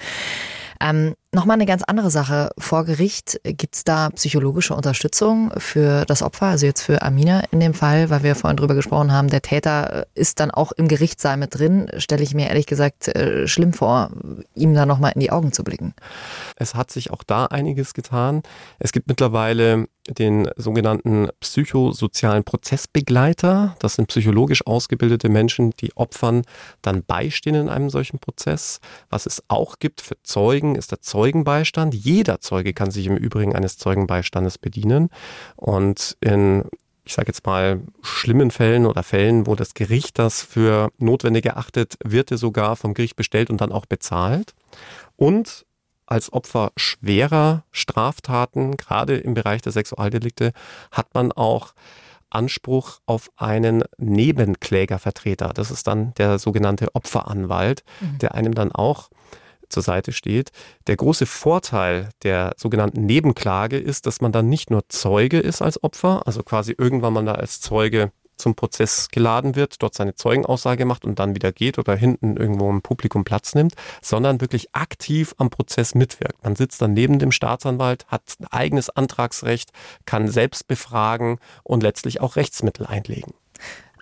[0.80, 2.50] Ähm, Nochmal eine ganz andere Sache.
[2.58, 7.60] Vor Gericht gibt es da psychologische Unterstützung für das Opfer, also jetzt für Amina in
[7.60, 11.36] dem Fall, weil wir vorhin drüber gesprochen haben, der Täter ist dann auch im Gerichtssaal
[11.36, 11.88] mit drin.
[11.98, 14.10] Stelle ich mir ehrlich gesagt äh, schlimm vor,
[14.56, 15.94] ihm da nochmal in die Augen zu blicken.
[16.56, 18.42] Es hat sich auch da einiges getan.
[18.80, 23.76] Es gibt mittlerweile den sogenannten psychosozialen Prozessbegleiter.
[23.78, 26.42] Das sind psychologisch ausgebildete Menschen, die Opfern
[26.82, 28.80] dann beistehen in einem solchen Prozess.
[29.10, 31.94] Was es auch gibt für Zeugen, ist der Zeugen Zeugenbeistand.
[31.94, 35.10] Jeder Zeuge kann sich im Übrigen eines Zeugenbeistandes bedienen.
[35.56, 36.64] Und in
[37.04, 41.96] ich sage jetzt mal, schlimmen Fällen oder Fällen, wo das Gericht das für notwendig erachtet,
[42.04, 44.54] wird er sogar vom Gericht bestellt und dann auch bezahlt.
[45.16, 45.66] Und
[46.06, 50.52] als Opfer schwerer Straftaten, gerade im Bereich der Sexualdelikte,
[50.92, 51.74] hat man auch
[52.30, 55.48] Anspruch auf einen Nebenklägervertreter.
[55.48, 58.18] Das ist dann der sogenannte Opferanwalt, mhm.
[58.18, 59.10] der einem dann auch
[59.70, 60.50] zur Seite steht.
[60.86, 65.82] Der große Vorteil der sogenannten Nebenklage ist, dass man dann nicht nur Zeuge ist als
[65.82, 70.84] Opfer, also quasi irgendwann mal da als Zeuge zum Prozess geladen wird, dort seine Zeugenaussage
[70.84, 75.34] macht und dann wieder geht oder hinten irgendwo im Publikum Platz nimmt, sondern wirklich aktiv
[75.38, 76.42] am Prozess mitwirkt.
[76.42, 79.70] Man sitzt dann neben dem Staatsanwalt, hat ein eigenes Antragsrecht,
[80.06, 83.34] kann selbst befragen und letztlich auch Rechtsmittel einlegen.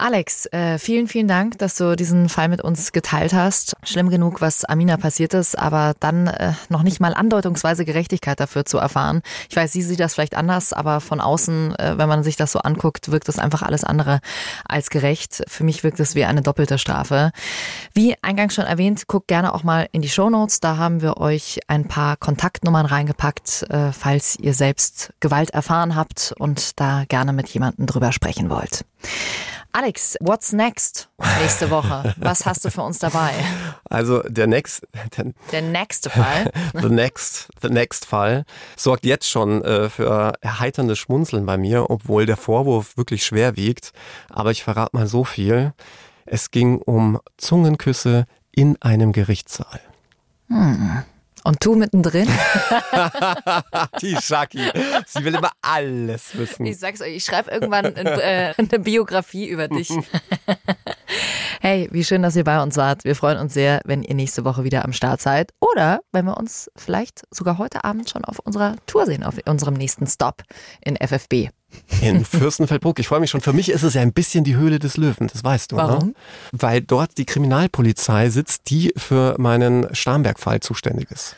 [0.00, 3.74] Alex, äh, vielen, vielen Dank, dass du diesen Fall mit uns geteilt hast.
[3.82, 8.64] Schlimm genug, was Amina passiert ist, aber dann äh, noch nicht mal andeutungsweise Gerechtigkeit dafür
[8.64, 9.22] zu erfahren.
[9.50, 12.52] Ich weiß, sie sieht das vielleicht anders, aber von außen, äh, wenn man sich das
[12.52, 14.20] so anguckt, wirkt das einfach alles andere
[14.64, 15.42] als gerecht.
[15.48, 17.32] Für mich wirkt es wie eine doppelte Strafe.
[17.92, 20.60] Wie eingangs schon erwähnt, guckt gerne auch mal in die Show Notes.
[20.60, 26.78] Da haben wir euch ein paar Kontaktnummern reingepackt, falls ihr selbst Gewalt erfahren habt und
[26.78, 28.84] da gerne mit jemandem drüber sprechen wollt.
[29.72, 31.08] Alex, what's next
[31.40, 32.14] nächste Woche?
[32.16, 33.32] Was hast du für uns dabei?
[33.84, 38.44] Also der next, der, der nächste Fall, the next, the next Fall
[38.76, 43.92] sorgt jetzt schon äh, für erheiterndes Schmunzeln bei mir, obwohl der Vorwurf wirklich schwer wiegt.
[44.30, 45.72] Aber ich verrate mal so viel.
[46.24, 49.80] Es ging um Zungenküsse in einem Gerichtssaal.
[50.48, 51.04] Hm.
[51.44, 52.28] Und du mittendrin?
[54.00, 54.70] Die Shaki.
[55.06, 56.66] Sie will immer alles wissen.
[56.66, 59.90] Ich sag's euch, ich schreibe irgendwann äh, eine Biografie über dich.
[61.60, 63.02] Hey, wie schön, dass ihr bei uns wart.
[63.02, 65.52] Wir freuen uns sehr, wenn ihr nächste Woche wieder am Start seid.
[65.58, 69.74] Oder wenn wir uns vielleicht sogar heute Abend schon auf unserer Tour sehen, auf unserem
[69.74, 70.42] nächsten Stop
[70.80, 71.48] in FFB.
[72.00, 72.98] In Fürstenfeldbruck.
[72.98, 73.40] Ich freue mich schon.
[73.40, 75.76] Für mich ist es ja ein bisschen die Höhle des Löwen, das weißt du.
[75.76, 76.08] Warum?
[76.08, 76.14] Ne?
[76.52, 81.36] Weil dort die Kriminalpolizei sitzt, die für meinen Starnberg-Fall zuständig ist.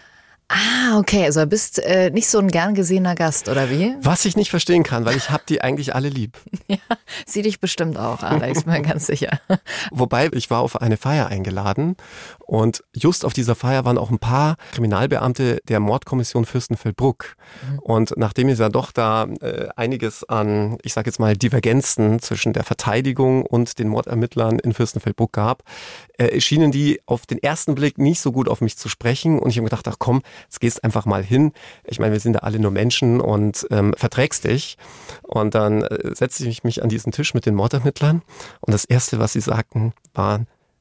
[0.52, 1.24] Ah, okay.
[1.26, 3.94] Also du bist äh, nicht so ein gern gesehener Gast, oder wie?
[4.02, 6.38] Was ich nicht verstehen kann, weil ich hab die eigentlich alle lieb.
[6.66, 6.78] ja,
[7.24, 9.40] sie dich bestimmt auch, Alex, bin mir ganz sicher.
[9.92, 11.96] Wobei, ich war auf eine Feier eingeladen
[12.40, 17.36] und just auf dieser Feier waren auch ein paar Kriminalbeamte der Mordkommission Fürstenfeldbruck.
[17.70, 17.78] Mhm.
[17.78, 22.52] Und nachdem es ja doch da äh, einiges an, ich sage jetzt mal, Divergenzen zwischen
[22.54, 25.62] der Verteidigung und den Mordermittlern in Fürstenfeldbruck gab,
[26.18, 29.38] äh, schienen die auf den ersten Blick nicht so gut auf mich zu sprechen.
[29.38, 31.52] Und ich habe gedacht, ach komm, jetzt gehst einfach mal hin.
[31.84, 34.76] Ich meine, wir sind da alle nur Menschen und ähm, verträgst dich.
[35.22, 38.22] Und dann äh, setzte ich mich an diesen Tisch mit den Mordermittlern
[38.60, 40.40] und das Erste, was sie sagten, war,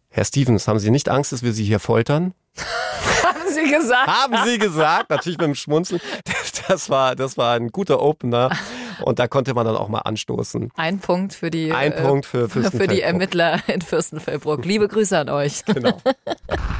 [0.09, 2.33] Herr Stevens, haben Sie nicht Angst, dass wir Sie hier foltern?
[3.23, 4.07] haben Sie gesagt?
[4.07, 6.01] Haben Sie gesagt, natürlich mit dem Schmunzeln.
[6.67, 8.51] Das war, das war ein guter Opener.
[9.01, 10.69] Und da konnte man dann auch mal anstoßen.
[10.75, 14.63] Ein Punkt für die, ein äh, Punkt für, für die Ermittler in Fürstenfeldbruck.
[14.65, 15.65] Liebe Grüße an euch.
[15.65, 15.99] Genau.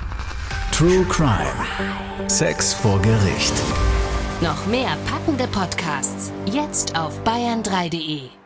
[0.80, 2.30] True Crime.
[2.30, 3.52] Sex vor Gericht.
[4.40, 8.39] Noch mehr packende Podcasts jetzt auf bayern3.de.